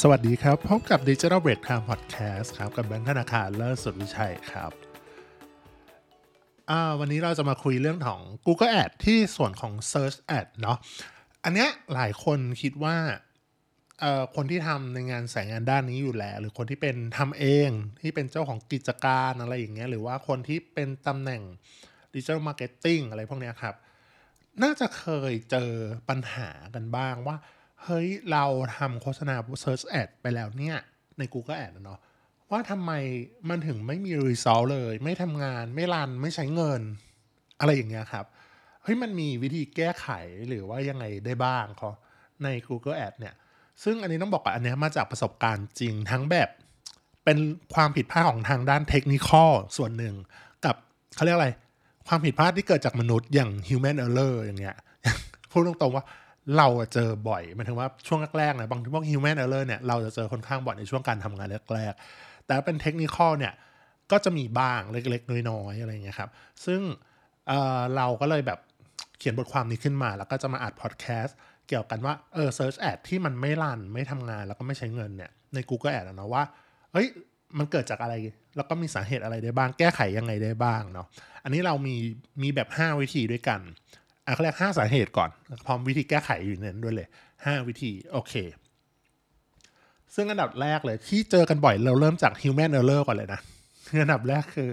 [0.00, 4.72] สวัสดีครับ พบกับ Digital Break Time Podcast ครับ กับแบงค์ธนาคารเลิศสุดวิชัยครับ
[7.00, 10.78] วันนี้เราจะมาคุยเรื่องของ Google Ad ที่ส่วนของ Search Ad เนาะ
[11.44, 12.96] อันเนี้ยหลายคนคิดว่า
[14.34, 17.70] คนที่ทำในงานสายงานด้านนี้อยู่แล้ว หรือคนที่เป็นทำเอง
[18.02, 21.42] ที่เป็นเจ้าของกิจการอะไรอย่างเงี้ยหรือว่าคนที่เป็นตำแหน่ง
[22.14, 23.74] Digital Marketing อะไรพวกเนี้ยครับ
[24.62, 25.70] น่าจะเคยเจอ
[26.08, 27.36] ปัญหากันบ้างว่า
[27.84, 28.44] เฮ้ย เรา
[28.76, 30.76] ทำโฆษณา Search Ad ไปแล้วเนี่ย
[31.18, 32.00] ใน Google Ad เนาะ
[32.50, 32.92] ว่าทำไม
[33.48, 36.82] มันถึงไม่มี result เลย ไม่ทำงานไม่รันไม่ใช้เงิน
[37.60, 38.26] อะไรอย่างเงี้ยครับ
[38.82, 40.08] เฮ้ย มันมีวิธีแก้ไข
[40.48, 41.90] หรือว่ายังไงได้บ้างเขา
[42.42, 43.34] ใน Google Ad เนี่ย
[43.82, 46.48] ซึ่งอันนี้ต้องบอกว่าอันนี้มาจากประสบการณ์จริงทั้งแบบ
[47.24, 47.38] เป็น
[47.74, 49.28] ความผิดพลาดของทางด้านเทคนิค
[49.76, 50.14] ส่วนหนึ่ง
[50.64, 50.76] กับ
[51.14, 51.50] เขาเรียกอะไร
[52.08, 54.76] ความผิดพลาดที่เกิดจากมนุษย์อย่าง human error อย่างเงี้ย
[55.50, 56.04] พูดตรงๆว่า
[56.56, 63.54] เราเจอบ่อยหมายถึงว่าช่วงแรกๆนะบางทีพวก human error เนี่ยเราจะเจอค่อนข้างบ่อยในช่วงการทำงานแรกๆ แต่เป็นเทคนิคเนี่ย
[64.12, 66.30] ก็จะมีบ้างเล็กๆ น้อยๆอะไรเงี้ยครับ
[66.64, 66.80] ซึ่ง
[67.48, 68.58] เเราก็เลยแบบ
[69.18, 71.36] เขียนบทความนี้ขึ้นมา แล้วก็จะมาอัดพอดแคสต์
[71.68, 76.42] เกี่ยวกันว่าเออ search ad ที่มันไม่รันไม่ทำงานแล้วก็ไม่ใช้เงินเนี่ยใน Google Ad นะว่า
[76.92, 77.06] เฮ้ย
[77.58, 78.14] มันเกิดจากอะไร
[78.56, 81.06] แล้วก็มีสาเหตุอะไรได้บ้างแก้ไขยังไงได้บ้างเนาะ
[81.44, 81.96] อันนี้เรามี
[82.42, 83.60] มีแบบ 5 วิธีด้วยกัน
[84.26, 85.30] อะเขาเรียกห้าสาเหตุก่อน
[85.66, 87.08] พร้อมวิธีแก้ไขอยู่ในนั้นด้วยเลย
[87.44, 88.34] ห้าวิธี โอเค
[90.14, 93.40] ซึ่งอันดับแรกเลย ที่เจอกันบ่อยเราเริ่มจาก human error ก่อนเลยนะ
[94.02, 94.68] อันดับแรกคือ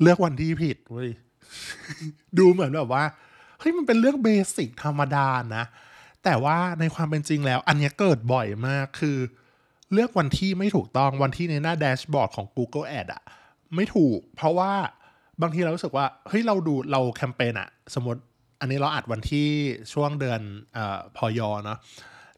[0.00, 1.10] เลือกวันที่ผิดเว้ย
[2.38, 3.04] ดูเหมือนแบบว่า
[3.58, 5.64] เฮ้ยมันเป็นเรื่องเบสิกธรรมดานะ
[6.24, 9.16] แต่ว่าในความเป็นจริงแล้ว อันนี้เกิดบ่อยมากคือ
[9.92, 13.22] เลือกวันที่ไม่ถูกต้องวันที่ในหน้า dashboard ของ Google Ads อะ
[13.74, 14.72] ไม่ถูก เพราะว่า
[15.42, 18.20] บางทีเรารู้สึกว่าเฮ้ยเราดูเราแคมเปญอะสมมติ
[18.60, 19.48] อันนี้เราอัดวันที่
[19.92, 20.40] ช่วงเดือน
[20.76, 20.78] อ
[21.16, 21.78] พอยอเนาะ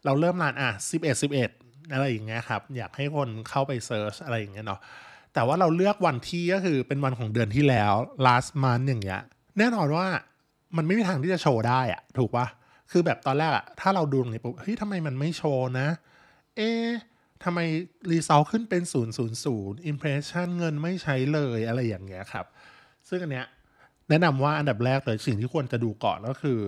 [0.05, 1.49] เราเริ่ม run อะสิบเอ็ดสิบเอ็ด
[1.93, 4.79] อะไรอย่างเงี้ยครับ อยากให้คนเข้าไป search อะไรอย่างเงี้ยเนาะ
[5.33, 7.93] แต่ว่าเราเลือกวันที่ก็คือเป็นวันของเดือนที่แล้ว
[8.25, 9.21] last month อย่างเงี้ย
[9.57, 10.07] แน่นอนว่า
[10.77, 12.47] มันไม่มีทางที่จะโชว์ได้อะถูกปะ
[12.91, 15.87] คือแบบตอนแรกอะถ้าเราดูตรงนี้ปุ๊บเฮ้ยทำไมมันไม่โชว์นะ
[16.57, 16.69] เอ๊
[17.43, 17.59] ทำไม
[18.11, 22.45] รีเซลขึ้นเป็น 0 0 0 impression เงินไม่ใช้เลยอะไรอย่างเงี้ยครับ
[23.09, 23.47] ซึ่งอันเนี้ย
[24.09, 26.59] แนะนำว่าอันดับแรกเลยสิ่งที่ควรจะดูก่อนก็คือ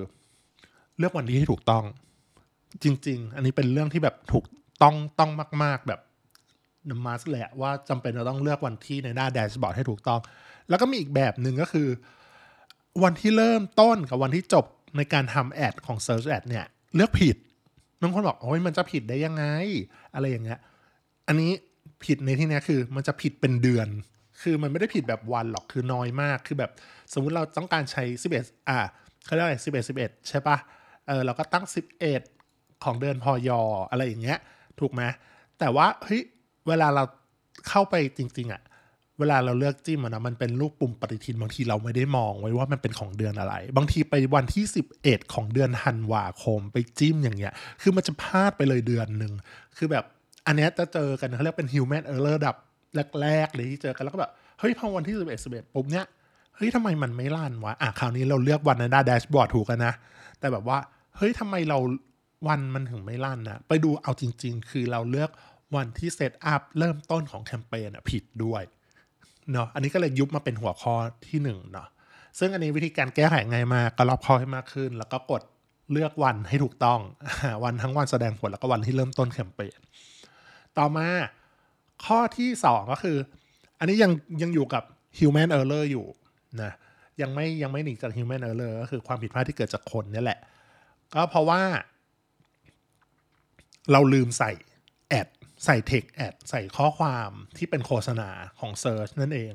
[0.98, 1.84] เลือกวันที่ให้ถูกต้อง
[2.84, 4.46] จริง ๆ อันนี้เป็นเรื่องที่แบบถูก
[4.82, 5.32] ต้องต้อง
[5.64, 6.02] มาก ๆ แบบ
[6.90, 10.20] นมาสแหละว่าจำเป็นจะต้องเลือกวันที่ในหน้าแดชบอร์ดให้ถูกต้อง
[10.70, 11.88] แล้วก็มีอีกแบบหนึ่งก็คือ
[13.04, 14.66] วันที่เริ่มต้นกับวันที่จบ
[14.98, 17.38] ในการทำแอดของ Search Ad เนี่ย เลือกผิด
[18.02, 19.46] บางคนบอกโอ้ยมันจะผิดได้ยังไง
[20.14, 20.60] อะไรอย่างเงี้ย
[21.28, 21.52] อันนี้
[22.06, 23.88] ผิดในที่นี้คือมันจะผิดเป็นเดือน
[24.42, 26.72] คือมันไม่ได้ผิดแบบวันหรอกคือน้อยมากคือแบบ
[27.14, 28.04] สมมุติเราต้องการใช้
[28.38, 28.80] 11 อะ
[29.26, 30.58] เขาเรียกอะไร11 11 ใช่ปะ
[31.08, 31.66] เออเราก็ตั้ง
[32.24, 34.40] 11 ของเดือนพอยออะไรอย่างเงี้ย
[34.80, 35.02] ถูกไหม
[35.60, 36.22] แต่ว่าเฮ้ย
[36.68, 37.04] เวลาเรา
[37.70, 38.62] เข้าไปจริง ๆอะ
[39.20, 44.66] เวลาเราเลือกจิ้มนะมันเป็นรูปปุ่มปฏิทินบางทีเราไม่ได้มองไว้ว่ามันเป็นของเดือนอะไร บางทีไปวันที่
[45.00, 49.34] 11 ของเดือนธันวาคมไปจิ้มอย่างเงี้ย คือมันจะพลาดไปเลยเดือนหนึ่ง
[49.78, 50.06] คือแบบ
[50.48, 52.56] อันนี้จะเจอกันเขาเรียกเป็น human error ดับ
[53.22, 56.06] แรกๆเลยที่เจอกันแล้วก็แบบเฮ้ยพอวันที่สิบเอ็ดสิบเอ็ดปุ๊บเนี้ย
[56.56, 59.94] เฮ้ยทำไมมันไม่ลั่นวะอะคราวนี้เราเลือกวันในหน้าแดชบอร์ดถูกกันนะ
[60.40, 60.78] แต่แบบว่า
[61.18, 61.78] เฮ้ยทำไมเรา
[62.48, 65.30] วันมันถึงไม่ลั่นนะ ไปดูเอาจริง ๆ คือเราเลือก
[65.76, 68.64] วันที่เซตอัพเริ่มต้นของแคมเปญผิดด้วย
[69.52, 70.96] เนาะอันนี้ก็เลยยุบมาเป็นหัวข้อ
[71.28, 71.88] ที่หนึ่งเนาะ
[72.40, 75.42] ซึ่งอันนี้วิธีการแก้ไขไงมาก็รอบคอให้มากขึ้น แล้วก็กด
[75.92, 77.00] เลือกวันให้ถูกต้อง
[77.64, 79.80] วันทั้งวันแสดงผลแล้วก็วันที่เริ่มต้นแคมเปญ
[80.78, 81.08] ต่อมา
[82.06, 83.18] ข้อที่สองก็คือ
[83.80, 84.12] อันนี้ยัง
[84.42, 84.84] ยังอยู่กับ
[85.20, 86.06] human error อยู่
[86.62, 86.72] นะ
[87.22, 90.40] ยังไม่ยังไม่หนีจาก human error ก็คือความผิดพลาดที่เกิดจากคนนี่แหละ
[91.14, 91.62] ก็เพราะว่า
[93.92, 94.52] เราลืมใส่
[95.10, 95.28] ad
[95.66, 98.30] ใส่ text ad ใส่ข้อความที่เป็นโฆษณา
[98.60, 99.52] ของ Search นั่นเอง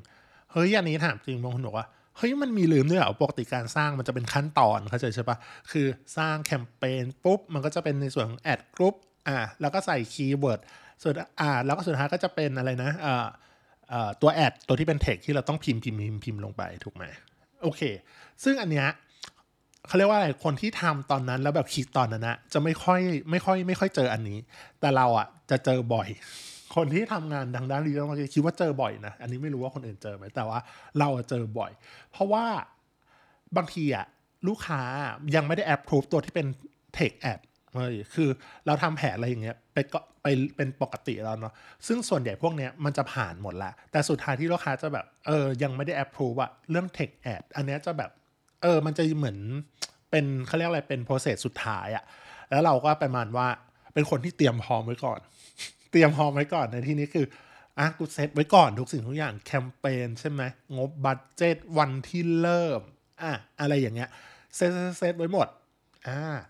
[0.52, 5.36] เฮ้ยอันนี้ถามจริงบางคนบอกว่าเฮ้ยมันมีลืมด้วยเหรอปกติการสร้างมันจะเป็นขั้นตอนเข้าใจใช่ปะ
[5.70, 5.86] คือ
[6.16, 8.94] สร้างแคมเปญปุ๊บ มันก็จะเป็นในส่วนของ ad group
[9.28, 10.60] อ่าแล้วก็ใส่ keyword
[11.02, 13.26] ส่วนอ่าแล้วก็สุดท้ายก็จะเป็นอะไรนะอ่า
[13.92, 17.04] อ่าตัว ad ตัวที่เป็นเทคที่เราต้องพิมพ์พิมพ์พิมพ์พิมพ์ลงไปถูกไหม
[17.62, 17.82] โอเค
[18.44, 18.88] ซึ่งอันเนี้ย
[19.86, 23.00] เขาเรียกว่าอะไรคนที่ทำตอนนั้นแล้วแบบคิดตอนนั้นนะจะไม่ค่อย
[23.30, 24.38] ไม่ค่อยไม่ค่อยเจออันนี้
[24.80, 26.08] แต่เราอะจะเจอบ่อย
[26.74, 30.58] คนที่ทำงานทางด้านดีจิทัลคิดว่าเจอบ่อยนะอันนี้ไม่รู้ว่าคนอื่นเจอไหมแต่ว่า
[30.98, 31.70] เราเจอบ่อย
[32.10, 32.44] เพราะว่า
[33.56, 34.06] บางทีอะ
[34.48, 34.80] ลูกค้า
[35.34, 36.46] ยังไม่ได้แอปพรูฟตัวที่เป็น
[36.94, 37.40] เทคแอด
[37.74, 38.28] เฮ้ยคือ
[38.66, 40.26] เราทำแผนอะไรอย่างเงี้ยไปก็ไป
[40.56, 41.54] เป็นปกติแล้วเนาะ
[41.86, 48.10] ซึ่งส่วนใหญ่พวกเนี้ยมันจะผ่านหมดละ แต่สุดท้ายที่ลูกค้าจะแบบเออยังไม่ได้แอปพรูฟอะเรื่อง Tech Ad อันเนี้ยจะแบบ
[48.62, 49.38] เออมันจะเหมือน
[50.10, 52.04] เป็นเขาเรียกอะไรเป็น process สุดท้ายอะ
[52.50, 53.48] แล้วเราก็ประมาณว่า
[53.94, 55.20] เป็นคนที่เตรียมพร้อมไว้ก่อน
[55.90, 57.26] เตรียมพร้อมไว้ก่อนในที่นี้คือ
[57.78, 60.42] อะกูเซตไว้ก่อนทุกสิ่งทุกอย่างแคมเปญใช่ไหม
[60.76, 62.80] งบ budget วันที่เริ่ม
[63.22, 64.10] อะอะไรอย่างเงี้ย
[64.56, 65.48] set set ไว้หมด
[66.08, 66.40] อ่าอ่า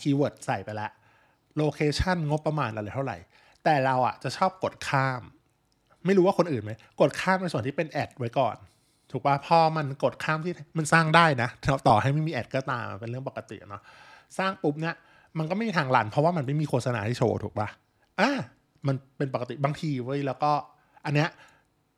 [0.00, 0.90] keyword ใส่ไปแล้ว
[1.56, 3.16] location งบประมาณอะไรเท่าไหร่
[3.64, 5.22] แต่เราอะจะชอบกดข้าม
[6.06, 8.56] ไม่รู้ว่าคนอื่นไหมกดข้ามในส่วนที่เป็นแอดไว้ก่อน
[9.10, 11.48] ถูกป่ะพอมันกดข้ามที่มันสร้างได้นะ
[11.88, 13.82] ต่อให้ไม่มีแอดก็ตามเป็นเรื่องปกติเนาะ
[14.38, 14.94] สร้างปุ๊บเนี่ย
[15.38, 17.68] มันก็ไม่มีทางหลันเพราะว่ามันไม่มีโฆษณาที่โชว์ถูกป่ะ
[18.20, 18.30] อะ
[18.86, 20.50] มันเป็นปกติบางทีเว้ยแล้วก็
[21.04, 21.28] อันเนี้ย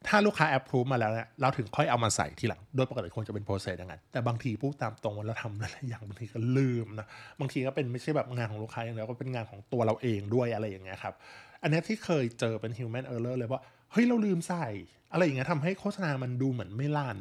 [0.08, 7.06] ถ้าลูกค้าแอปพรูฟมาแล้วเนี่ยเราถึงค่อยเอามาใส่ทีหลัง โดยปกติควรจะเป็นโปรเซสอย่างนั้น แต่บางทีพูดตามตรงว่าเราทำอะไรอย่างบางทีก็ลืมนะ
[7.40, 11.14] บางทีก็เป็นไม่ใช่แบบงานของลูกค้าอย่างเดียวก็เป็นงานของตัวเราเองด้วยอะไรอย่างเงี้ยครับ
[11.62, 13.60] อันนี้ที่เคยเจอเป็น human error เลยว่า
[13.92, 14.66] เฮ้ย เราลืมใส่
[15.12, 17.18] อะไรอย่างเงี้ยทำให้โฆษณามันดูเหมือนไม่ลั่น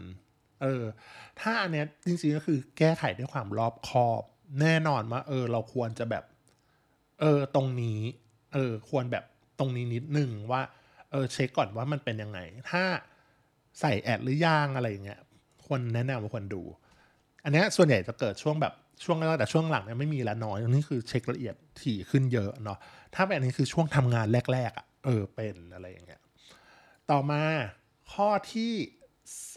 [0.62, 0.84] เออ
[1.40, 4.22] ถ้าอันเนี้ยจริงๆก็คือแก้ไขด้วยความรอบคอบ
[4.62, 6.24] แน่นอนว่าเออ เราควรจะแบบ
[7.22, 8.00] เออ ตรงนี้
[8.54, 9.24] เออ ควรแบบ
[9.60, 10.62] ตรงนี้นิดนึงว่า
[11.16, 12.40] ออเช็คก่อนว่ามันเป็นยังไง
[12.72, 12.84] ถ้า
[13.80, 15.20] ใส่แอดหรือยังอะไรอย่างเงี้ย
[15.66, 16.64] ควรแนะนำว่าควรดู
[17.44, 18.74] อันนี้ส่วนใหญ่จะเกิดช่วงแบบ
[19.04, 22.78] ช่วงแรกแต่ช่วงหลังเนี่ยไม่มีล้วน้อยอันนี้คือเช็คละเอียดถี่ขึ้นเยอะเนาะ
[23.16, 26.22] ถ้าเป็นอันนี้คือช่วงทำงานแรกๆอะ่ะเออเป็นอะไรอย่างเงี้ย
[27.12, 27.42] ต่อมา
[28.14, 28.72] ข้อที่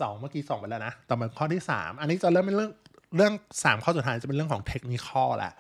[0.01, 2.73] สองเมื่อกี้สองไปแล้วนะ ต่อมาข้อที่สามอันนี้จะเริ่มเป็นเรื่อง
[3.17, 3.33] เรื่อง
[3.65, 5.53] สามข้อสุดท้ายจะเป็นเรื่องของ technical แหละ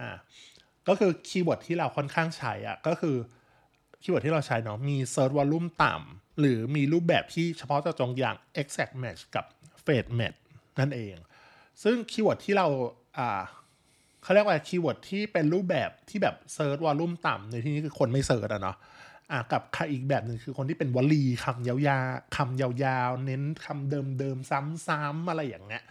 [0.00, 0.10] อ่า
[0.88, 3.16] ก็คือ keyword ที่เราค่อนข้างใช้อะก็คือ
[4.02, 9.44] keyword ที่เราใช้เนาะมี search volume ต่ำหรือมีรูปแบบที่เฉพาะเจาะจงอย่าง exact match กับ
[9.84, 10.38] phrase match
[10.80, 11.16] นั่นเอง
[11.82, 12.66] ซึ่ง keyword ที่เรา
[13.18, 13.42] อ่า
[14.22, 18.76] เขาเรียกว่า keyword ที่เป็นรูปแบบที่แบบ search volume ต่ำในที่นี้คือคนไม่ search อะเนาะ
[19.32, 25.84] อะกับอีกแบบหนึ่งคือคนที่เป็นวลีคำยาวๆคำยาวๆ เน้นคำเดิมๆ ซ้ำๆอะไรอย่างเงี้ย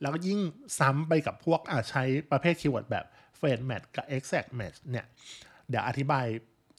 [0.00, 0.40] แล้วก็ยิ่ง
[0.78, 3.04] ซ้ำไปกับพวกอะใช้ประเภท keyword แบบ
[3.40, 5.06] phrase match กับ exact match เนี่ย
[5.68, 6.26] เดี๋ยวอธิบาย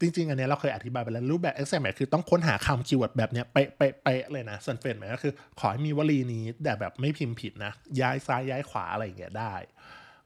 [0.04, 9.54] จริงๆ อันนี้เราเคยอธิบายไปแล้วรูปแบบ exact match คือต้องค้นหาคำ keyword แบบเนี้ยเป๊ะเป๊ะเป๊ะเลยนะส่วน phrase match ก็คือ ขอให้มีวลีนี้แต่แบบไม่พิมพ์ผิดนะ ย้ายซ้ายย้ายขวาอะไรอย่างเงี้ยได้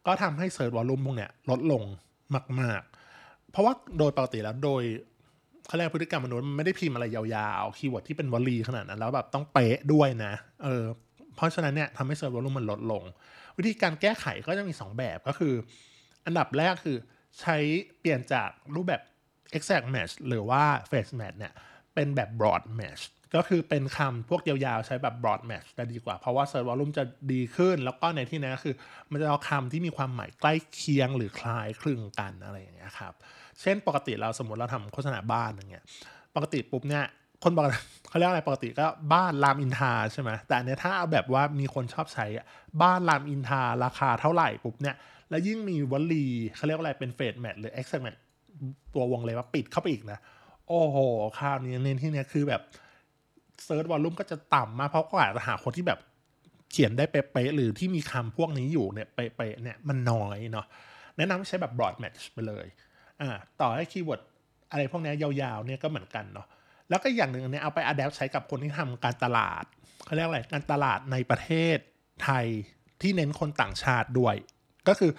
[0.05, 1.83] ก็ทำให้ search volume พวกเนี้ยลดลง
[2.61, 2.81] มาก
[3.15, 4.83] ๆ เพราะว่าโดยปกติแล้วโดย
[5.67, 10.33] เขาเรียกพฤติกรรมมนุษย์มันไม่ได้พิมพ์อะไรยาวๆ keyword ที่เป็นวลีขนาดนั้น แล้วแบบต้องเป๊ะด้วยนะ
[10.63, 10.83] เออ
[11.35, 13.03] เพราะฉะนั้นเนี่ยทำให้ search volume มันลดลง
[13.57, 15.53] วิธีการแก้ไขก็จะมี 2 แบบก็คือ
[16.25, 16.97] อันดับแรกคือ
[17.41, 17.57] ใช้
[17.99, 19.01] เปลี่ยนจากรูปแบบ
[19.57, 21.53] exact match หรือว่า face match เนี่ย
[21.95, 23.03] เป็นแบบ broad match
[23.35, 28.75] ก็คือเป็นคำพวกยาวๆ ใช้แบบ broad match จะดีกว่า เพราะว่า search volume จะดีขึ้น แล้วก็ในที่นี้คือ
[29.11, 33.13] มันจะเอาคำที่มีความหมายใกล้เคียงหรือคล้ายคลึงกันอะไรอย่างเงี้ยครับ
[33.61, 35.85] เช่นปกติเราสมมติเราทำโฆษณาบ้านอย่างเงี้ย
[36.35, 37.05] ปกติปุ๊บเนี่ย
[37.43, 37.65] คนปก
[38.09, 42.25] เขาเรียกอะไรปกติก็บ้านรามอินทาใช่ไหมแต่อันเนี้ยถ้าเอาแบบว่ามีคนชอบใช้
[42.81, 44.95] บ้านรามอินทาราคาเท่าไหร่ปุ๊บเนี่ย
[45.29, 48.17] แล้วยิ่งมีวลีเขาเรียกว่าอะไรเป็น phrase match หรือ exact match
[48.93, 50.19] ตัววงเลยว่าปิดเข้าไปอีกนะ
[50.67, 50.97] โอ้โห
[51.37, 52.61] คราวนี้เน้นที่เนี้ยคือแบบ
[53.65, 55.99] search volume ก็จะต่ำมากเพราะก็อาจจะหาคนที่แบบ
[56.71, 60.65] เขียนได้เป๊ะๆหรือที่มีคำพวกนี้อยู่เนี่ยเป๊ะๆเนี่ยมันน้อยเนาะ
[61.17, 62.65] แนะนำให้ใช้แบบ broad match ไปเลย
[63.21, 63.29] อ่า
[63.61, 64.21] ต่อให้ keyword
[64.71, 66.47] อะไรพวกนี้ยาวๆเนี่ยก็เหมือนกันเนาะ
[66.89, 69.63] แล้วก็อย่างหนึ่งอันเนี้ยเอาไป adapt ใช้กับคนที่ทำการตลาด
[70.05, 71.77] เขาเรียกอะไรการตลาดในประเทศ
[72.23, 72.45] ไทย
[73.01, 74.35] ที่เน้นคนต่างชาติด้วย
[74.87, 75.11] ก็คือ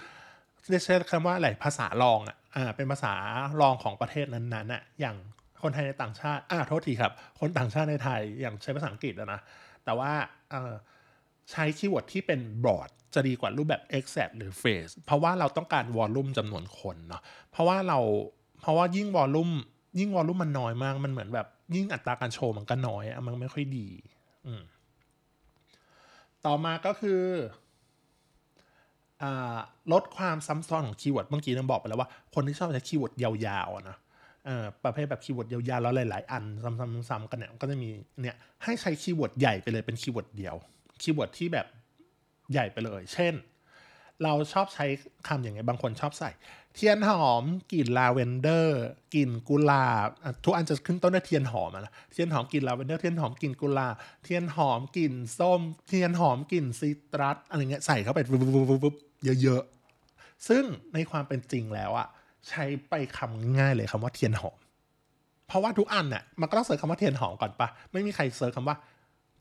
[0.73, 3.13] จะใช้คำว่าอะไรภาษารองอะ อ่าเป็นภาษา
[3.61, 5.15] รองของประเทศนั้นๆอะอย่าง
[5.63, 9.39] คนไทยในต่างชาติอ่าโทษทีครับ คนต่างชาติในไทยอย่างใช้ภาษาอังกฤษนะ
[9.85, 10.11] แต่ว่า
[10.49, 10.73] เอ่อ
[11.51, 17.99] ใช้ keyword ที่เป็น broad จะดีกว่ารูปแบบ exact หรือ phrase เพราะว่าเราต้องการ volume จำนวนคนเนาะเพราะว่าเรา
[18.61, 19.53] เพราะว่ายิ่ง volume
[19.99, 23.87] ยิ่ง volume มันน้อยมาก มันเหมือนแบบ ยิ่งอัตราการโชว์มันก็น้อยอะมันไม่ค่อยดี
[24.45, 24.61] อืม
[26.45, 27.21] ต่อมาก็คือ
[29.93, 33.97] ลดความซ้ำซ้อนของ keyword เมื่อกี้เราบอกไปแล้วว่าคนที่ชอบใช้ keyword ยาวๆนะ
[34.83, 36.43] ประเภทแบบ keyword ยาวๆแล้วหลายๆ อัน
[37.09, 37.89] ซ้ำๆๆกันเนี่ยก็จะมี
[38.21, 40.55] เนี่ยให้ใช้ keyword ใหญ่ไปเลยเป็น keyword เดียว
[41.01, 41.67] keyword ที่แบบ
[42.51, 43.33] ใหญ่ไปเลย เช่น
[44.23, 44.85] เราชอบใช้
[45.27, 46.31] คำอย่างไงบางคนชอบใส่
[46.75, 48.83] เทียนหอมกลิ่นลาเวนเดอร์
[49.15, 50.09] กลิ่นกุหลาบ
[50.45, 58.95] ทุกอันจะขึ้นต้นด้วยเทียนหอมอะนะเทียนหอมกลิ่นลาเวนเดอร์เทียนหอมกลิ่นกุหลาบเทียนหอมกลิ่นส้ม เทียนหอมกลิ่น citrus อะไรเงี้ยใส่เข้าไปปุ๊บ
[59.41, 62.07] เยอะๆ ซึ่งในความเป็นจริงแล้วอะ
[62.49, 64.57] ใช้ไปคำง่ายเลยคำว่าเทียนหอม
[65.47, 68.75] เพราะว่าทุกอันน่ะมันก็ต้อง search คำว่าเทียนหอมก่อนปะไม่มีใคร search คำว่า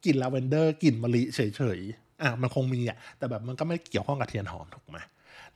[0.04, 1.40] กลิ่นลาเวนเดอร์กลิ่นมะลิเฉ
[1.78, 4.98] ยๆอะมันคงมีอะแต่แบบมันก็ไม่เกี่ยวข้องกับเทียนหอมถูกไหม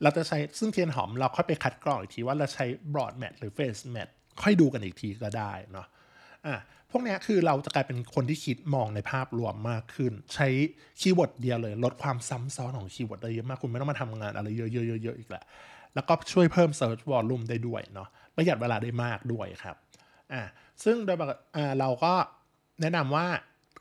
[0.02, 4.12] เราจะใช้ซึ่งเทียนหอมเราค่อยไปคัดกรองอีกทีว่าเราใช้ broad match หรือ phrase match
[4.42, 5.86] ค่อยดูกันอีกทีก็ได้เนาะ
[6.46, 6.56] อะ
[6.90, 10.48] พวกนี้คือเราจะกลายเป็นคนที่คิดมองในภาพรวมมากขึ้น ใช้
[11.00, 15.44] keyword เดียวเลย ลดความซ้ำซ้อนของ keyword ได้เยอะมากคุณไม่ต้องมาทำงานอะไรเยอะๆๆๆอีกแล้ว
[15.94, 19.76] แล้วก็ช่วยเพิ่ม search volume ได้ด้วยเนาะประหยัดเวลาได้มากด้วยครับ
[20.32, 20.42] อ่า
[20.84, 21.40] ซึ่งโดยปกติ
[21.80, 22.12] เราก็
[22.80, 23.26] แนะนำว่า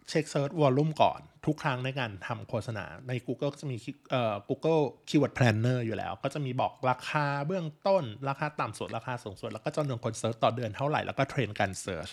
[0.10, 3.77] เช็ค search volume ก่อนทุกครั้งในการทำโฆษณาใน Google ก็จะมี
[4.12, 12.10] เอ่อ Google Keyword Planner อยู่แล้ว ก็จะมีบอกราคาเบื้องต้นราคาต่ำสุดราคาสูงสุด แล้วก็จำนวนคน search ต่อเดือนเท่าไหร่แล้วก็เทรนด์การ search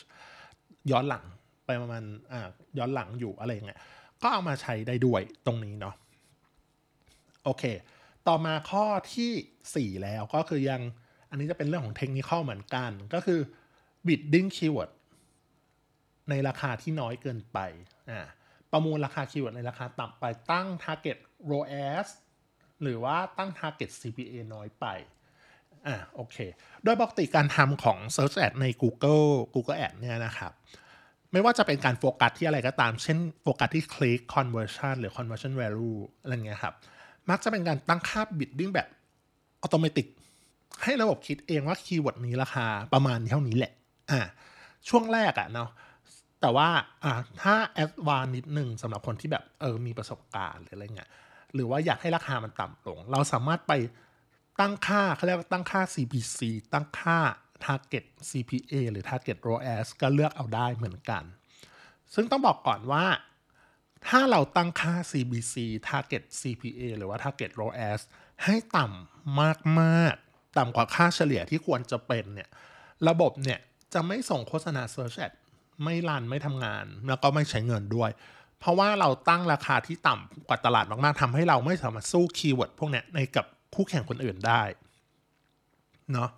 [0.91, 1.25] ย้อนหลัง
[1.67, 3.81] ไปประมาณอ่าย้อนหลังอยู่อะไรเงี้ย
[4.23, 5.95] ก็เอามาใช้ได้ด้วยตรงนี้เนาะ
[7.45, 7.65] โอเค
[8.29, 9.27] ต่อมาข้อที
[9.75, 10.83] สี่ 4 แล้วก็คือยัง
[11.31, 13.41] อันนี้จะเป็นเรื่องของเทคนิคเหมือนกัน ก็คือ
[14.07, 14.91] bidding keyword
[16.31, 17.59] ในราคาที่น้อยเกินไป
[18.11, 18.21] อ่า
[18.73, 21.19] ประมูลราคา keyword ในราคาต่ำไปตั้ง target
[21.51, 22.09] ROAS
[22.83, 24.87] หรือว่าตั้ง target CPA น้อยไป
[25.87, 26.37] อ่าโอเค
[26.85, 30.53] โดยปกติการทำของ Search Ad ใน Google Google Ad เนี่ยนะครับ
[31.33, 36.75] ไม่ว่าจะเป็นการโฟกัสที่อะไรก็ตาม เช่นโฟกัสที่ click conversion หรือ conversion value อะไรเงี้ยครับ
[37.31, 38.89] มักจะเป็นการตั้งค่า bidding แบบ
[39.63, 40.05] อัตโนมัติ
[40.83, 43.73] ให้ระบบคิดเองว่าคีย์เวิร์ดนี้ราคาประมาณเท่านี้แหละ
[44.11, 44.21] อ่า
[44.89, 45.71] ช่วงแรกอะเนาะ
[46.41, 46.69] แต่ว่า
[47.05, 51.11] อ่า ถ้าแอดวานนิดนึงสำหรับคนที่แบบ เออ มีประสบการณ์หรืออะไรเงี้ย
[51.55, 53.73] หรือว่าอยากให้ราคามันต่ำลง เราสามารถไป
[54.61, 56.39] ตั้งค่าเขาเรียกว่าตั้งค่า CPC
[56.73, 57.19] ตั้งค่า
[57.65, 61.23] Target CPA หรือ Target ROAS ก็เลือกเอาได้เหมือนกัน
[62.15, 63.07] ซึ่งต้องบอกก่อนว่า
[64.09, 65.55] ถ้าเราตั้งค่า CBC
[65.89, 68.01] Target CPA หรือว่า Target ROAS
[68.45, 69.41] ให้ต่ำ
[69.81, 72.49] มากๆ ต่ำกว่าค่าเฉลี่ยที่ควรจะเป็นเนี่ย
[73.09, 73.61] ระบบเนี่ย
[73.95, 75.33] จะไม่ส่งโฆษณา Search Ad
[75.85, 78.11] ไม่รันไม่ทำงาน แล้วก็ไม่ใช้เงินด้วย
[78.59, 84.63] เพราะว่าเราตั้งราคาที่ต่ำกว่าตลาดมากๆทำให้เราไม่สามารถสู้คีย์เวิร์ดพวกเนี้ยในกับ คู่แข่งคนอื่นได้
[86.13, 86.29] เนาะ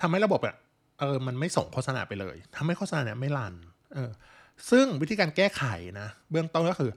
[0.00, 0.56] ทำให้ระบบอะ
[0.98, 3.54] เออมันไม่ส่งโฆษณาไปเลยทำให้โฆษณาเนี่ยไม่รัน
[3.94, 4.10] เออ
[4.70, 5.62] ซึ่งวิธีการแก้ไข
[6.00, 6.90] นะ เบื้องต้นก็คือ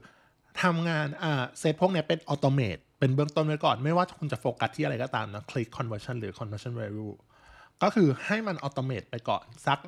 [0.62, 7.14] ทำงานอ่าเซตพวกเนี้ยเป็นอัตโนมัติเป็นเบื้องต้นไว้ก่อน ไม่ว่าคุณจะโฟกัสที่อะไรก็ตามนะ click conversion หรือ conversion value
[7.82, 9.78] ก็คือให้มันอัตโนมัติไปก่อนสัก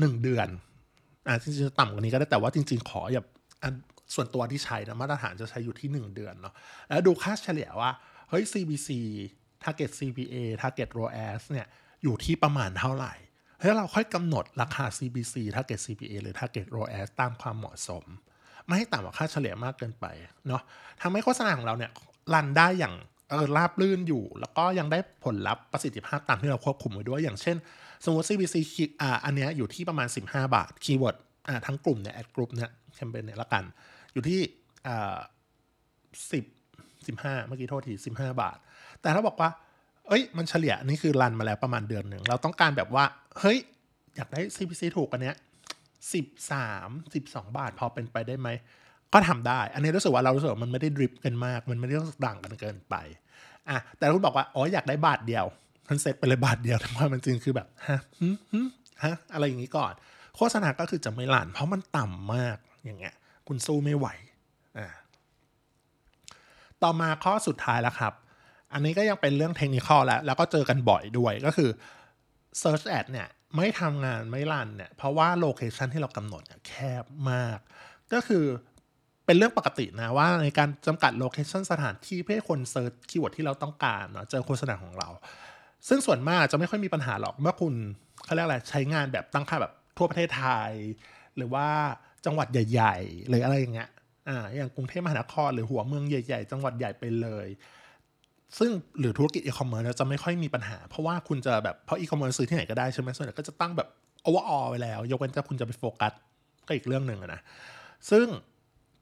[0.00, 0.48] หนึ่งเดือน
[1.26, 3.24] อ่าจริงๆจะต่ำกว่านี้ก็ได้แต่ว่าจริง ๆ ขออย่า
[4.14, 6.54] ส่วนตัวที่ใช้นะมาตรฐานจะใช้อยู่ที่ 1 เดือนเนาะ
[6.88, 7.90] แล้วดูค่าเฉลี่ยว่า
[8.36, 8.88] ฮ้ย CBC
[9.64, 11.66] target CPA target ROAS เนี่ย
[12.02, 13.14] อยู่ที่ประมาณเท่าไหร่
[13.60, 18.04] เฮ้ยเราค่อยกำหนดราคา CBC target CPA หรือ target ROAS ตามความเหมาะสม
[18.66, 20.06] ไม่ให้ต่ำกว่าค่าเฉลี่ยมากเกินไป
[20.48, 20.62] เนาะ
[21.02, 21.90] ทำให้โฆษณาของเราเนี่ย
[22.34, 22.94] รันได้อย่าง
[23.30, 27.56] เออราบลื่นอยู่ แล้วก็ยังได้ผลลัพธ์ประสิทธิภาพตามที่เราควบคุมไว้ด้วย อย่างเช่น
[28.04, 28.56] สมมติ CPC
[29.00, 31.16] อ่าอันเนี้ยอยู่ที่ประมาณ 15 บาท คีย์เวิร์ด
[31.48, 33.64] อ่าทั้งกลุ่มเนี่ย ad กลุ่มเนี่ยแคมเปญเนี่ยละกัน
[34.12, 34.40] อยู่ที่
[34.86, 35.16] อ่า
[36.32, 36.44] สิบ
[37.08, 38.58] สิบห้าเมื่อกี้โทษทีสิบห้าบาท
[39.02, 39.50] แต่ถ้าบอกว่า
[40.08, 43.04] เอ้ย มันเฉลี่ยนี่คือรันมาแล้วประมาณเดือนหนึ่ง เราต้องการแบบว่า
[43.40, 43.58] เฮ้ย
[44.16, 45.36] อยากได้ CPC ถูกอันเนี้ย
[46.14, 48.48] สิบสามสิบสองบาทพอเป็นไปได้ไหม
[49.12, 52.94] ก็ทำได้ อันนี้รู้สึกว่าเรารู้สึกว่ามันไม่ได้ drop กันมาก มันไม่ได้ต้องต่างกันเกินไป
[53.68, 55.44] อะแต่คุณบอกว่า อ๋อ อยากได้บาทเดียว
[55.88, 58.00] มันเซ็ตไปเลยบาทเดียวแต่ว่ามันจริงคือแบบฮะ
[59.04, 59.92] ฮะอะไรอย่างนี้ก่อน
[60.36, 63.14] โฆษณาก็คือจะไม่รัน เพราะมันต่ำมากอย่างเงี้ย
[63.48, 64.08] คุณสู้ไม่ไหว
[64.78, 64.86] อ่า
[66.82, 68.12] ต่อมาข้อสุดท้ายแล้วครับ
[68.72, 71.70] อันนี้ก็ยังเป็นเรื่องเทคนิคแล้ว แล้วก็เจอกันบ่อยด้วยก็คือ
[72.62, 77.58] Search Ad เนี่ยไม่ทำงานไม่รันเนี่ยเพราะว่า location ที่เรากำหนดแคบมาก
[78.12, 78.44] ก็คือ
[79.26, 85.08] เป็นเรื่องปกตินะว่าในการจำกัด location สถานที่เพื่อคน search คีย์เวิร์ดที่เราต้องการเนาะเจอโฆษณาของเรา
[85.88, 87.74] ซึ่งส่วนมากจะไม่ค่อยมีปัญหาหรอกเมื่อคุณ
[88.24, 90.72] เขาเรียกอะไรใช้งานแบบตั้งค่าแบบทั่วประเทศไทย
[91.36, 91.66] หรือว่า
[92.26, 93.90] จังหวัดใหญ่ ๆ หรืออะไรอย่างเงี้ย
[94.28, 97.48] อ่าอย่างกรุงเทพมหานครหรือหัวเมืองใหญ่ ๆ จังหวัดใหญ่ไปเลย
[98.58, 103.88] ซึ่งหรือธุรกิจอีคอมเมิร์ซจะไม่ค่อยมีปัญหา เพราะว่าคุณจะแบบเพราะอีคอมเมิร์ซซื้อที่ไหนก็ได้ใช่ไหมส่วนใหญ่ก็จะตั้งแบบ
[104.22, 106.12] overall ไว้แล้ว ยกเว้นจะคุณจะไปโฟกัส
[106.66, 107.40] ก็อีกเรื่องหนึ่งนะ
[108.10, 108.26] ซึ่ง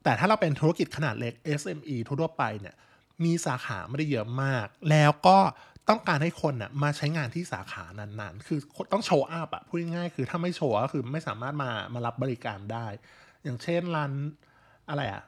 [0.03, 2.75] แต่ถ้าเราเป็นธุรกิจขนาดเล็ก SME ทั่วไปเนี่ย
[3.23, 5.37] มีสาขาไม่ได้เยอะมาก แล้วก็
[5.89, 8.59] ต้องการให้คนน่ะมาใช้งานที่สาขานั้นๆ คือ
[8.93, 12.87] ต้อง show up อะพูดง่ายๆคือถ้าไม่โชว์ก็คือไม่สามารถมามารับบริการได้
[13.43, 14.11] อย่างเช่นร้าน
[14.89, 15.23] อะไรอะ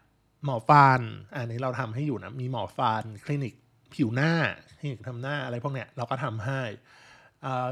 [0.46, 1.02] หมอฟัน
[1.36, 3.54] อันนี้เราทำให้อยู่นะ มีหมอฟันคลินิก
[3.94, 4.32] ผิวหน้า
[4.78, 6.62] คลินิกทำหน้าอะไรพวกเนี้ยเราก็ทำให้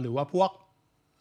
[0.01, 0.51] หรือว่าพวก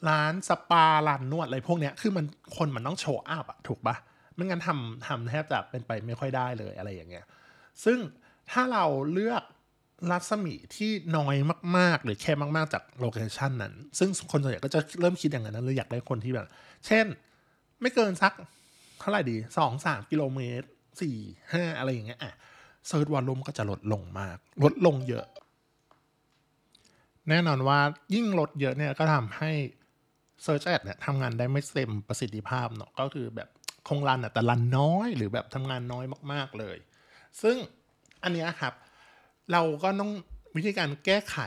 [0.08, 2.26] ร้านสปาร้านนวดอะไรพวกเนี้ยคือมัน
[2.56, 3.96] คนมันต้อง show up อะถูกปะ
[4.34, 7.24] ไม่งั้นทำทำแทบจะเป็นไปไม่ค่อยได้เลยอะไรอย่างเงี้ย
[7.84, 7.98] ซึ่ง
[8.50, 9.42] ถ้าเราเลือก
[10.10, 11.36] รัศมีที่น้อย
[11.78, 16.46] มาก ๆ หรือแคบมาก ๆ จาก location นั้น ซึ่งคนส่วนใหญ่ก็จะเริ่มคิดอย่างนั้นเลยอยากได้คนที่แบบ
[16.86, 17.06] เช่น
[17.80, 18.32] ไม่เกินสัก
[19.02, 20.66] เท่าไหร่ดีสองสามกิโลเมตร
[21.00, 21.16] สี่
[21.52, 22.34] ห้าอะไรอย่างเงี้ยอะ
[22.88, 25.26] search volume ก็จะลดลงมาก ลดลงเยอะ
[27.28, 27.78] แน่นอนว่า
[28.14, 29.50] ยิ่งลดเยอะเนี่ยก็ทำให้
[30.44, 33.48] Search Ad เนี่ยทำงานได้ไม่เต็มประสิทธิภาพเนาะก็คือแบบ
[33.88, 36.76] คงรันแต่รันน้อย หรือแบบทำงานน้อยมาก ๆเลย
[37.42, 37.56] ซึ่ง
[38.22, 38.74] อันนี้ครับ
[39.52, 40.10] เราก็ต้อง
[40.56, 41.38] วิธีการแก้ไข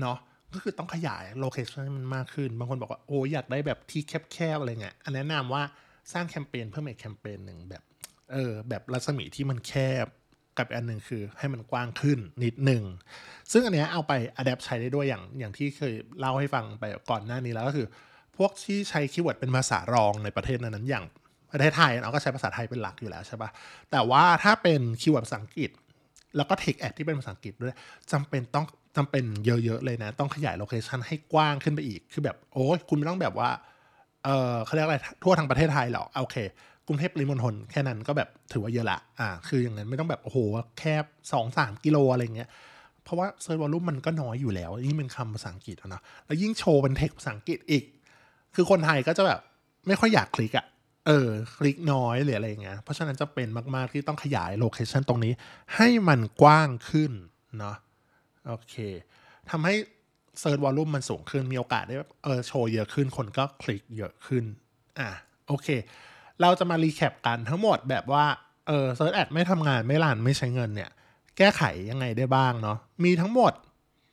[0.00, 0.18] เนาะ
[0.52, 5.62] ก็คือต้องขยายโลเคชันมันมากขึ้น บางคนบอกว่า โอ้อยากได้แบบที่แคบๆ อะไรเงี้ยอันแนะนำว่า
[6.12, 7.82] สร้างแคมเปญเพิ่มอีกแคมเปญหนึ่งแบบ
[8.32, 9.72] เออแบบรัศมีที่มันแค
[10.04, 10.06] บ
[10.58, 12.82] กับอันหนึ่งคือให้มันกว้างขึ้นนิดหนึ่ง
[13.52, 17.86] ซึ่งอันเนี้ยเอาไป adapt ใช้ได้ด้วยอย่างอย่างที่เคยเล่าให้ฟังไปก่อนหน้านี้แล้วก็คือ
[18.36, 21.04] พวกที่ใช้คีย์เวิร์ดเป็นภาษารองในประเทศนั้นๆอย่าง
[21.52, 23.50] ประเทศไทยเราก็ใช้ภาษาไทยเป็นหลักอยู่แล้วใช่ปะ
[23.90, 25.70] แต่ว่าถ้าเป็นคีย์เวิร์ดภาษาอังกฤษ
[26.36, 27.74] แล้วก็ text ad ที่เป็นภาษาอังกฤษด้วย
[28.12, 33.50] จำเป็นต้องจำเป็นเยอะๆเลยนะ ต้องขยาย location ให้กว้างขึ้นไปอีกคือแบบโอ้ยคุณไม่ต้องแบบว่า
[34.26, 36.36] เออเขาเรียกอะไรทั่วทั้งประเทศไทยหรอโอเค
[36.86, 40.38] กรุงเทพปริมณฑลแค่นั้นก็แบบถือว่าเยอะละอ่าคืออย่างนั้นไม่ต้องแบบโอ้โห
[40.78, 42.48] แคบสองสามกิโลอะไรเงี้ย
[43.04, 47.84] เพราะว่า search volume มันก็น้อยอยู่แล้วยิ่งเป็นคำภาษาอังกฤษนะแล้วยิ่งโชว์เป็นเทคภาษาอังกฤษอีก
[48.54, 49.40] คือคนไทยก็จะแบบ
[49.86, 50.66] ไม่ค่อยอยากคลิกอะ
[51.06, 55.32] เออคลิกน้อยหรืออะไรเงี้ยเพราะฉะนั้นจำเป็นมากๆที่ต้องขยาย location ตรงนี้
[55.76, 57.12] ให้มันกว้างขึ้น
[57.58, 57.76] เนาะ
[58.48, 58.74] โอเค
[59.50, 59.74] ทำให้
[60.40, 64.44] search volume มันสูงขึ้น มีโอกาสได้เออโชว์เยอะขึ้น คนก็คลิกเยอะขึ้น
[64.98, 65.08] อะ
[65.48, 65.68] โอเค
[66.40, 68.24] เราจะมา recap กันทั้งหมดแบบว่า
[68.66, 70.90] เออ search ad ไม่ทำงานไม่รันไม่ใช้เงินเนี่ย
[71.36, 73.52] แก้ไขยังไงได้บ้างเนาะมีทั้งหมด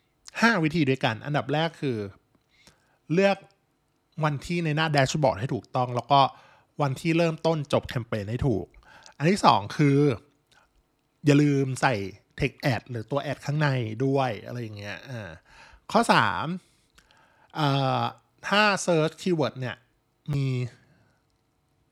[0.01, 1.98] 5 วิธีด้วยกัน อันดับแรกคือ
[3.13, 3.38] เลือก
[4.24, 6.22] วันที่ในหน้าแดชบอร์ดให้ถูกต้อง แล้วก็
[6.82, 8.65] วันที่เริ่มต้นจบแคมเปญให้ถูก
[9.18, 9.98] อันที่ 2 คือ
[11.25, 11.94] อย่าลืมใส่
[12.39, 13.68] text ad หรือตัว ad ข้างใน
[14.06, 15.30] ด้วยอะไรอย่างเงี้ยอ่า
[15.91, 16.01] ข้อ
[16.79, 18.03] 3อ่า
[18.47, 19.75] ถ้า search keyword เนี่ย
[20.33, 20.47] มี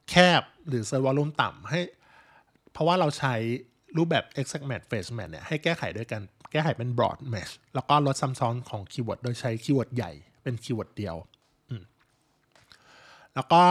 [0.09, 1.79] แคบหรือ search volume ต่ำให้
[2.71, 3.33] เพราะว่าเราใช้
[3.97, 6.21] รูปแบบ exact match phrase match เนี่ยให้แก้ไขด้วยกัน
[6.51, 10.11] แก้ไขเป็น broad match แล้วก็ลดซ้ำซ้อนของคีย์เวิร์ดโดยใช้คีย์เวิร์ดใหญ่
[10.43, 11.15] เป็นคีย์เวิร์ดเดียว
[13.35, 13.63] แล้วก็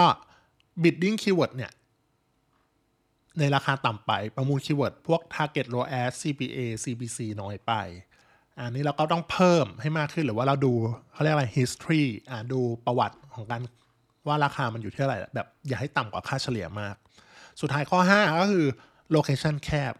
[0.82, 1.72] bidding keyword เนี่ย
[3.38, 7.72] ในราคาต่ำไปประมูลคีย์เวิร์ดพวก target ROAS CPA CPC น้อยไป
[8.60, 10.72] อันนี้เราก็ต้องเพิ่มให้มากขึ้นหรือว่าเราดู
[11.12, 13.62] เขาเรียกอะไร history อ่าดูประวัติของการ
[14.28, 16.94] ว่าราคามันอยู่ที่เท่าไหร่แบบอย่าให้ต่ำกว่าค่าเฉลี่ยมาก
[17.60, 18.66] สุดท้ายข้อ 5 ก็คือ
[19.16, 19.92] location แคบ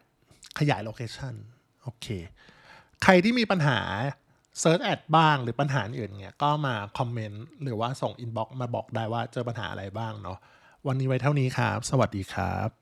[0.59, 1.35] ขยาย location
[1.83, 2.07] โอเค
[3.03, 3.79] ใครที่มีปัญหา
[4.62, 10.38] search ad บ้างหรือปัญหาอื่นเนี่ยก็มาคอมเมนต์หรือว่าส่ง inbox มาบอกได้ว่าเจอปัญหาอะไรบ้างเนาะ
[10.87, 12.80] วันนี้ไว้เท่านี้ครับ สวัสดีครับ